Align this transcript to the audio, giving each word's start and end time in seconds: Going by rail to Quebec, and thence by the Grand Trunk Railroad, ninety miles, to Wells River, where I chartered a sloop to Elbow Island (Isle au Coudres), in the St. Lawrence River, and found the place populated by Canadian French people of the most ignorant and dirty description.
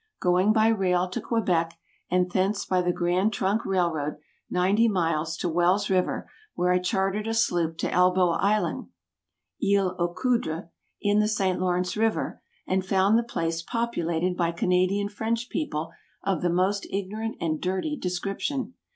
Going 0.19 0.51
by 0.51 0.69
rail 0.69 1.07
to 1.07 1.21
Quebec, 1.21 1.77
and 2.09 2.31
thence 2.31 2.65
by 2.65 2.81
the 2.81 2.91
Grand 2.91 3.31
Trunk 3.33 3.63
Railroad, 3.63 4.15
ninety 4.49 4.87
miles, 4.87 5.37
to 5.37 5.47
Wells 5.47 5.91
River, 5.91 6.27
where 6.55 6.71
I 6.71 6.79
chartered 6.79 7.27
a 7.27 7.35
sloop 7.35 7.77
to 7.77 7.91
Elbow 7.93 8.29
Island 8.29 8.87
(Isle 9.63 9.95
au 9.99 10.07
Coudres), 10.11 10.69
in 11.01 11.19
the 11.19 11.27
St. 11.27 11.59
Lawrence 11.59 11.95
River, 11.95 12.41
and 12.65 12.83
found 12.83 13.15
the 13.15 13.21
place 13.21 13.61
populated 13.61 14.35
by 14.35 14.51
Canadian 14.51 15.07
French 15.07 15.49
people 15.49 15.91
of 16.23 16.41
the 16.41 16.49
most 16.49 16.87
ignorant 16.89 17.37
and 17.39 17.61
dirty 17.61 17.95
description. 17.95 18.73